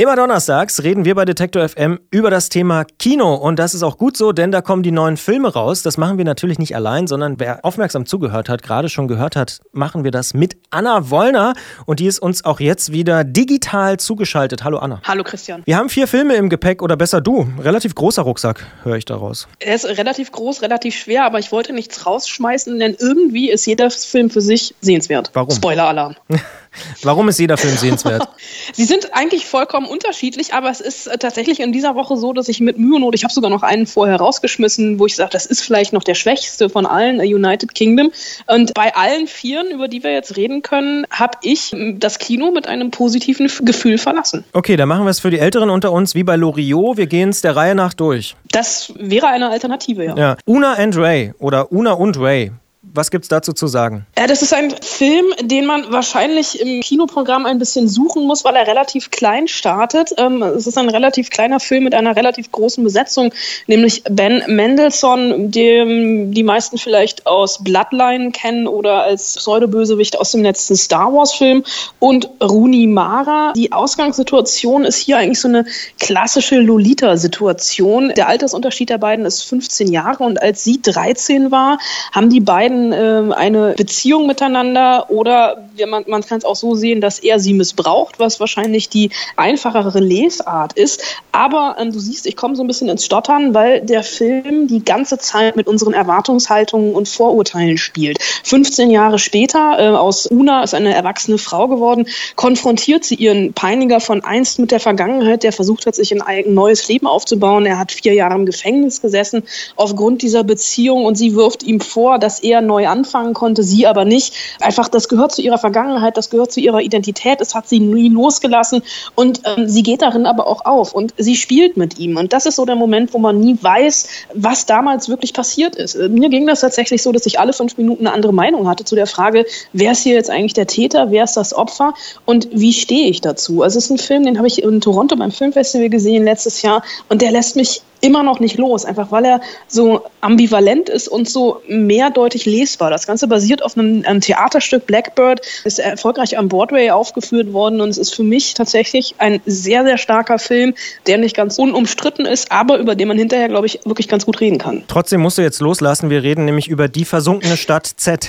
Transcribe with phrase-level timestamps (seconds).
[0.00, 3.34] Immer donnerstags reden wir bei Detektor FM über das Thema Kino.
[3.34, 5.82] Und das ist auch gut so, denn da kommen die neuen Filme raus.
[5.82, 9.58] Das machen wir natürlich nicht allein, sondern wer aufmerksam zugehört hat, gerade schon gehört hat,
[9.72, 11.54] machen wir das mit Anna Wollner.
[11.84, 14.62] Und die ist uns auch jetzt wieder digital zugeschaltet.
[14.62, 15.00] Hallo Anna.
[15.02, 15.62] Hallo Christian.
[15.64, 17.48] Wir haben vier Filme im Gepäck oder besser du.
[17.58, 19.48] Relativ großer Rucksack, höre ich daraus.
[19.58, 23.90] Er ist relativ groß, relativ schwer, aber ich wollte nichts rausschmeißen, denn irgendwie ist jeder
[23.90, 25.32] Film für sich sehenswert.
[25.32, 25.50] Warum?
[25.50, 26.14] Spoiler-Alarm.
[27.02, 28.28] Warum ist jeder Film sehenswert?
[28.72, 32.48] Sie sind eigentlich vollkommen unterschiedlich, aber es ist äh, tatsächlich in dieser Woche so, dass
[32.48, 35.30] ich mit Mühe und Not, ich habe sogar noch einen vorher rausgeschmissen, wo ich sage,
[35.32, 38.10] das ist vielleicht noch der schwächste von allen, United Kingdom.
[38.46, 42.66] Und bei allen Vieren, über die wir jetzt reden können, habe ich das Kino mit
[42.66, 44.44] einem positiven Gefühl verlassen.
[44.52, 46.96] Okay, dann machen wir es für die Älteren unter uns wie bei Loriot.
[46.96, 48.36] Wir gehen es der Reihe nach durch.
[48.50, 50.16] Das wäre eine Alternative, ja.
[50.16, 50.36] ja.
[50.46, 52.52] Una and Ray oder Una und Ray.
[52.82, 54.06] Was gibt es dazu zu sagen?
[54.16, 58.54] Ja, das ist ein Film, den man wahrscheinlich im Kinoprogramm ein bisschen suchen muss, weil
[58.54, 60.12] er relativ klein startet.
[60.16, 63.32] Ähm, es ist ein relativ kleiner Film mit einer relativ großen Besetzung,
[63.66, 70.44] nämlich Ben Mendelssohn, den die meisten vielleicht aus Bloodline kennen oder als Pseudobösewicht aus dem
[70.44, 71.64] letzten Star Wars-Film
[71.98, 73.54] und Rooney Mara.
[73.56, 75.66] Die Ausgangssituation ist hier eigentlich so eine
[75.98, 78.12] klassische Lolita-Situation.
[78.16, 81.78] Der Altersunterschied der beiden ist 15 Jahre und als sie 13 war,
[82.12, 86.74] haben die beiden beiden äh, eine Beziehung miteinander oder man, man kann es auch so
[86.74, 91.02] sehen, dass er sie missbraucht, was wahrscheinlich die einfachere Lesart ist.
[91.32, 94.84] Aber ähm, du siehst, ich komme so ein bisschen ins Stottern, weil der Film die
[94.84, 98.18] ganze Zeit mit unseren Erwartungshaltungen und Vorurteilen spielt.
[98.44, 104.00] 15 Jahre später, äh, aus Una ist eine erwachsene Frau geworden, konfrontiert sie ihren Peiniger
[104.00, 107.66] von einst mit der Vergangenheit, der versucht hat, sich ein neues Leben aufzubauen.
[107.66, 109.42] Er hat vier Jahre im Gefängnis gesessen
[109.76, 114.04] aufgrund dieser Beziehung und sie wirft ihm vor, dass er neu anfangen konnte, sie aber
[114.04, 114.34] nicht.
[114.60, 118.08] Einfach, das gehört zu ihrer Vergangenheit, das gehört zu ihrer Identität, es hat sie nie
[118.08, 118.82] losgelassen
[119.14, 122.16] und ähm, sie geht darin aber auch auf und sie spielt mit ihm.
[122.16, 125.94] Und das ist so der Moment, wo man nie weiß, was damals wirklich passiert ist.
[125.94, 128.84] Äh, mir ging das tatsächlich so, dass ich alle fünf Minuten eine andere Meinung hatte
[128.84, 131.94] zu der Frage, wer ist hier jetzt eigentlich der Täter, wer ist das Opfer
[132.24, 133.62] und wie stehe ich dazu?
[133.62, 136.82] Also es ist ein Film, den habe ich in Toronto beim Filmfestival gesehen letztes Jahr
[137.08, 141.28] und der lässt mich immer noch nicht los, einfach weil er so ambivalent ist und
[141.28, 142.90] so mehrdeutig lesbar.
[142.90, 147.88] Das Ganze basiert auf einem, einem, Theaterstück Blackbird, ist erfolgreich am Broadway aufgeführt worden und
[147.88, 150.74] es ist für mich tatsächlich ein sehr, sehr starker Film,
[151.06, 154.40] der nicht ganz unumstritten ist, aber über den man hinterher, glaube ich, wirklich ganz gut
[154.40, 154.82] reden kann.
[154.88, 156.10] Trotzdem musst du jetzt loslassen.
[156.10, 158.28] Wir reden nämlich über die versunkene Stadt Z.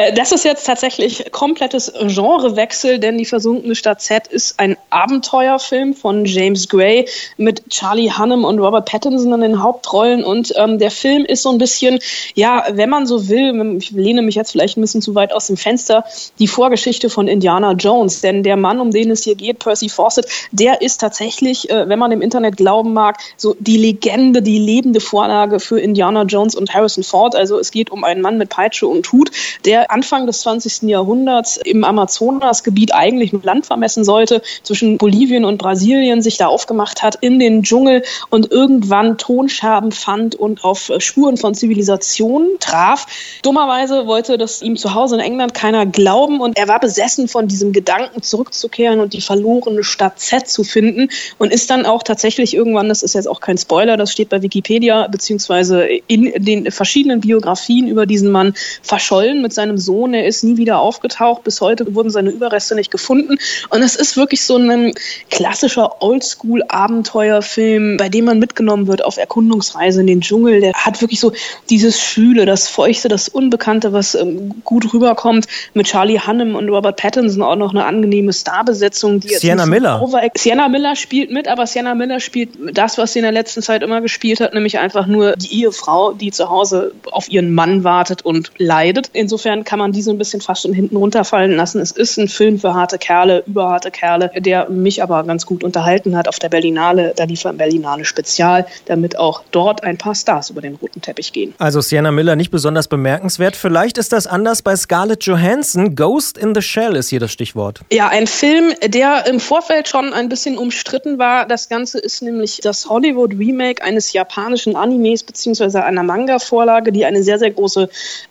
[0.00, 5.94] Äh, das ist jetzt tatsächlich komplettes Genrewechsel, denn Die versunkene Stadt Z ist ein Abenteuerfilm
[5.94, 7.06] von James Gray
[7.36, 10.24] mit Charlie Hunnam und Robert Pattinson in den Hauptrollen.
[10.24, 11.98] Und ähm, der Film ist so ein bisschen,
[12.34, 15.48] ja, wenn man so will, ich lehne mich jetzt vielleicht ein bisschen zu weit aus
[15.48, 16.04] dem Fenster,
[16.38, 18.22] die Vorgeschichte von Indiana Jones.
[18.22, 21.98] Denn der Mann, um den es hier geht, Percy Fawcett, der ist tatsächlich, äh, wenn
[21.98, 26.72] man im Internet glauben mag, so die Legende, die lebende Vorlage für Indiana Jones und
[26.72, 27.36] Harrison Ford.
[27.36, 29.30] Also es geht um einen Mann mit Peitsche und Hut,
[29.66, 30.82] der Anfang des 20.
[30.82, 37.02] Jahrhunderts im Amazonasgebiet eigentlich ein Land vermessen sollte, zwischen Bolivien und Brasilien sich da aufgemacht
[37.02, 43.06] hat in den Dschungel und irgendwann Tonscherben fand und auf Spuren von Zivilisation traf.
[43.42, 47.48] Dummerweise wollte das ihm zu Hause in England keiner glauben und er war besessen von
[47.48, 51.08] diesem Gedanken zurückzukehren und die verlorene Stadt Z zu finden
[51.38, 54.42] und ist dann auch tatsächlich irgendwann, das ist jetzt auch kein Spoiler, das steht bei
[54.42, 60.14] Wikipedia beziehungsweise in den verschiedenen Biografien über diesen Mann verschollen mit seinem Sohn.
[60.14, 61.44] Er ist nie wieder aufgetaucht.
[61.44, 63.38] Bis heute wurden seine Überreste nicht gefunden.
[63.70, 64.92] Und es ist wirklich so ein
[65.30, 70.60] klassischer Oldschool-Abenteuerfilm, bei dem man mitgenommen wird auf Erkundungsreise in den Dschungel.
[70.60, 71.32] Der hat wirklich so
[71.68, 75.46] dieses Schwüle, das Feuchte, das Unbekannte, was ähm, gut rüberkommt.
[75.74, 79.20] Mit Charlie Hunnam und Robert Pattinson auch noch eine angenehme Starbesetzung.
[79.22, 80.06] Sienna Miller.
[80.36, 83.82] Sienna Miller spielt mit, aber Sienna Miller spielt das, was sie in der letzten Zeit
[83.82, 88.22] immer gespielt hat, nämlich einfach nur die Ehefrau, die zu Hause auf ihren Mann wartet
[88.22, 89.10] und leidet.
[89.12, 91.80] Insofern kann man diese ein bisschen fast schon hinten runterfallen lassen.
[91.80, 96.16] Es ist ein Film für harte Kerle, überharte Kerle, der mich aber ganz gut unterhalten
[96.16, 97.12] hat auf der Berlinale.
[97.16, 101.32] Da lief ein Berlinale Spezial, damit auch dort ein paar Stars über den roten Teppich
[101.32, 101.54] gehen.
[101.58, 103.56] Also Sienna Miller nicht besonders bemerkenswert.
[103.56, 105.94] Vielleicht ist das anders bei Scarlett Johansson.
[105.94, 107.80] Ghost in the Shell ist hier das Stichwort.
[107.92, 111.46] Ja, ein Film, der im Vorfeld schon ein bisschen umstritten war.
[111.46, 117.38] Das Ganze ist nämlich das Hollywood-Remake eines japanischen Animes beziehungsweise einer Manga-Vorlage, die eine sehr,
[117.38, 117.88] sehr große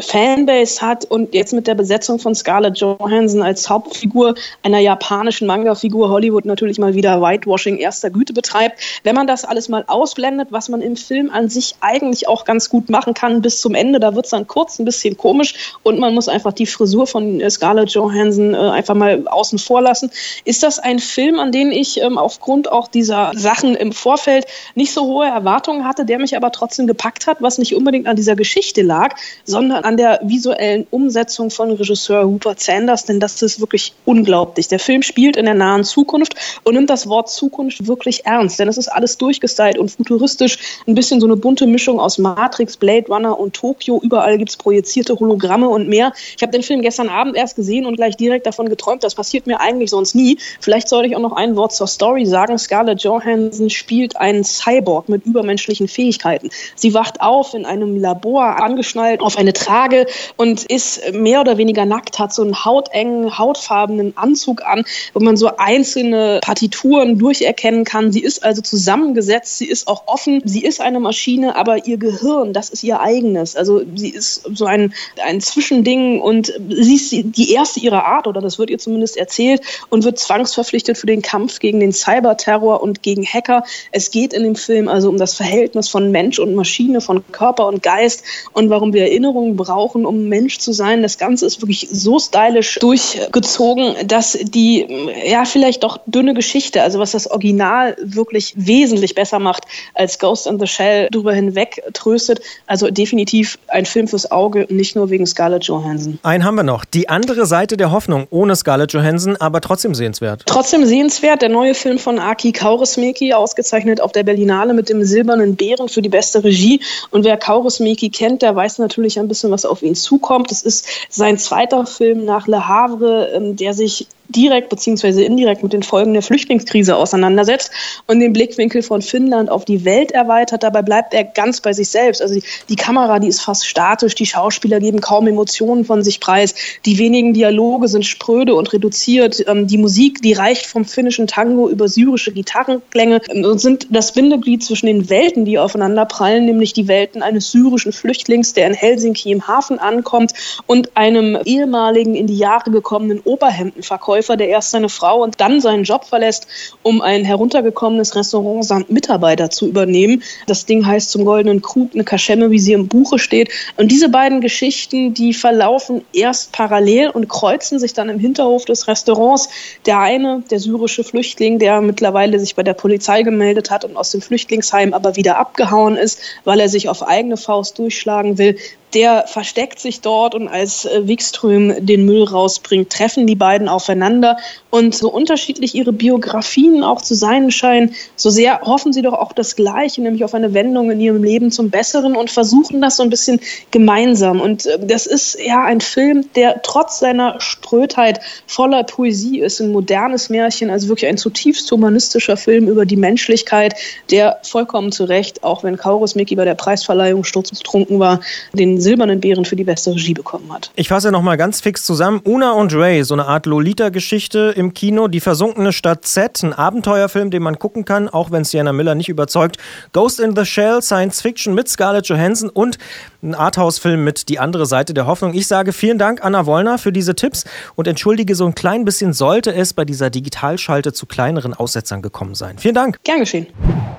[0.00, 6.08] Fanbase hat und jetzt mit der Besetzung von Scarlett Johansson als Hauptfigur einer japanischen Manga-Figur
[6.08, 8.80] Hollywood natürlich mal wieder Whitewashing erster Güte betreibt.
[9.04, 12.70] Wenn man das alles mal ausblendet, was man im Film an sich eigentlich auch ganz
[12.70, 15.98] gut machen kann bis zum Ende, da wird es dann kurz ein bisschen komisch und
[15.98, 20.10] man muss einfach die Frisur von äh, Scarlett Johansson äh, einfach mal außen vor lassen.
[20.46, 24.94] Ist das ein Film, an den ich ähm, aufgrund auch dieser Sachen im Vorfeld nicht
[24.94, 28.34] so hohe Erwartungen hatte, der mich aber trotzdem gepackt hat, was nicht unbedingt an dieser
[28.34, 29.14] Geschichte lag,
[29.44, 34.68] sondern an der visuellen Umsetzung von Regisseur Rupert Sanders, denn das ist wirklich unglaublich.
[34.68, 36.34] Der Film spielt in der nahen Zukunft
[36.64, 40.94] und nimmt das Wort Zukunft wirklich ernst, denn es ist alles durchgestylt und futuristisch, ein
[40.94, 44.00] bisschen so eine bunte Mischung aus Matrix, Blade Runner und Tokio.
[44.02, 46.12] Überall gibt es projizierte Hologramme und mehr.
[46.36, 49.02] Ich habe den Film gestern Abend erst gesehen und gleich direkt davon geträumt.
[49.02, 50.38] Das passiert mir eigentlich sonst nie.
[50.60, 52.58] Vielleicht sollte ich auch noch ein Wort zur Story sagen.
[52.58, 56.50] Scarlett Johansson spielt einen Cyborg mit übermenschlichen Fähigkeiten.
[56.74, 60.06] Sie wacht auf in einem Labor, angeschnallt auf eine Trage
[60.36, 65.36] und ist mehr oder weniger nackt, hat so einen hautengen, hautfarbenen Anzug an, wo man
[65.36, 68.12] so einzelne Partituren durcherkennen kann.
[68.12, 72.52] Sie ist also zusammengesetzt, sie ist auch offen, sie ist eine Maschine, aber ihr Gehirn,
[72.52, 73.56] das ist ihr eigenes.
[73.56, 74.94] Also sie ist so ein,
[75.24, 79.62] ein Zwischending und sie ist die erste ihrer Art, oder das wird ihr zumindest erzählt,
[79.90, 83.64] und wird zwangsverpflichtet für den Kampf gegen den Cyberterror und gegen Hacker.
[83.90, 87.66] Es geht in dem Film also um das Verhältnis von Mensch und Maschine, von Körper
[87.66, 90.81] und Geist und warum wir Erinnerungen brauchen, um Mensch zu sein.
[91.02, 94.86] Das Ganze ist wirklich so stylisch durchgezogen, dass die,
[95.24, 99.64] ja, vielleicht doch dünne Geschichte, also was das Original wirklich wesentlich besser macht
[99.94, 102.40] als Ghost in the Shell, darüber hinweg tröstet.
[102.66, 106.18] Also definitiv ein Film fürs Auge, nicht nur wegen Scarlett Johansson.
[106.22, 106.84] Einen haben wir noch.
[106.84, 110.42] Die andere Seite der Hoffnung, ohne Scarlett Johansson, aber trotzdem sehenswert.
[110.46, 111.42] Trotzdem sehenswert.
[111.42, 116.02] Der neue Film von Aki Kaurismäki, ausgezeichnet auf der Berlinale mit dem Silbernen Bären für
[116.02, 116.80] die beste Regie.
[117.10, 120.50] Und wer Kaurismäki kennt, der weiß natürlich ein bisschen, was auf ihn zukommt.
[120.50, 120.71] Es ist
[121.08, 125.24] sein zweiter Film nach Le Havre, ähm, der sich direkt bzw.
[125.24, 127.70] indirekt mit den Folgen der Flüchtlingskrise auseinandersetzt
[128.06, 130.62] und den Blickwinkel von Finnland auf die Welt erweitert.
[130.62, 132.22] Dabei bleibt er ganz bei sich selbst.
[132.22, 136.20] Also die, die Kamera, die ist fast statisch, die Schauspieler geben kaum Emotionen von sich
[136.20, 136.54] preis,
[136.86, 141.68] die wenigen Dialoge sind spröde und reduziert, ähm, die Musik, die reicht vom finnischen Tango
[141.68, 146.72] über syrische Gitarrenklänge ähm, und sind das Bindeglied zwischen den Welten, die aufeinander prallen, nämlich
[146.72, 150.32] die Welten eines syrischen Flüchtlings, der in Helsinki im Hafen ankommt
[150.66, 155.60] und einem ehemaligen in die Jahre gekommenen Oberhemdenverkäufer, Verkäufer, der erst seine Frau und dann
[155.60, 156.46] seinen Job verlässt,
[156.82, 160.22] um ein heruntergekommenes Restaurant samt Mitarbeiter zu übernehmen.
[160.46, 163.50] Das Ding heißt zum Goldenen Krug, eine Kaschemme, wie sie im Buche steht.
[163.76, 168.86] Und diese beiden Geschichten, die verlaufen erst parallel und kreuzen sich dann im Hinterhof des
[168.88, 169.48] Restaurants.
[169.86, 174.10] Der eine, der syrische Flüchtling, der mittlerweile sich bei der Polizei gemeldet hat und aus
[174.10, 178.56] dem Flüchtlingsheim aber wieder abgehauen ist, weil er sich auf eigene Faust durchschlagen will,
[178.94, 184.36] der versteckt sich dort und als äh, Wikström den Müll rausbringt, treffen die beiden aufeinander
[184.70, 189.32] und so unterschiedlich ihre Biografien auch zu sein scheinen, so sehr hoffen sie doch auch
[189.32, 193.02] das Gleiche, nämlich auf eine Wendung in ihrem Leben zum Besseren und versuchen das so
[193.02, 193.40] ein bisschen
[193.70, 194.40] gemeinsam.
[194.40, 199.72] Und äh, das ist ja ein Film, der trotz seiner Sprödheit voller Poesie ist, ein
[199.72, 203.74] modernes Märchen, also wirklich ein zutiefst humanistischer Film über die Menschlichkeit,
[204.10, 208.20] der vollkommen zu Recht, auch wenn Kaurus Mickey bei der Preisverleihung sturzbetrunken war,
[208.52, 210.70] den silbernen Bären für die beste Regie bekommen hat.
[210.76, 212.20] Ich fasse noch mal ganz fix zusammen.
[212.24, 215.08] Una und Ray, so eine Art Lolita-Geschichte im Kino.
[215.08, 219.08] Die versunkene Stadt Z, ein Abenteuerfilm, den man gucken kann, auch wenn Sienna Miller nicht
[219.08, 219.58] überzeugt.
[219.92, 222.78] Ghost in the Shell, Science Fiction mit Scarlett Johansson und
[223.22, 225.34] ein Arthouse-Film mit Die andere Seite der Hoffnung.
[225.34, 227.44] Ich sage vielen Dank, Anna Wollner, für diese Tipps
[227.76, 232.34] und entschuldige so ein klein bisschen, sollte es bei dieser Digitalschalte zu kleineren Aussetzern gekommen
[232.34, 232.58] sein.
[232.58, 232.98] Vielen Dank.
[233.04, 233.46] Gern geschehen.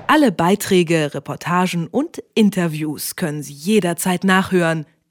[0.06, 4.73] Alle Beiträge, Reportagen und Interviews können Sie jederzeit nachhören